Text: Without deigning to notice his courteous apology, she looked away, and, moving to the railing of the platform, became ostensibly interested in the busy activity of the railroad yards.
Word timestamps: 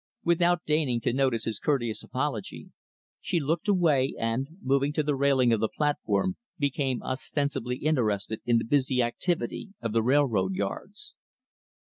Without 0.23 0.63
deigning 0.65 0.99
to 1.01 1.13
notice 1.13 1.43
his 1.43 1.59
courteous 1.59 2.01
apology, 2.01 2.71
she 3.19 3.39
looked 3.39 3.67
away, 3.67 4.15
and, 4.17 4.47
moving 4.59 4.91
to 4.93 5.03
the 5.03 5.13
railing 5.15 5.53
of 5.53 5.59
the 5.59 5.69
platform, 5.69 6.37
became 6.57 7.03
ostensibly 7.03 7.75
interested 7.77 8.41
in 8.43 8.57
the 8.57 8.65
busy 8.65 9.03
activity 9.03 9.75
of 9.79 9.91
the 9.93 10.01
railroad 10.01 10.55
yards. 10.55 11.13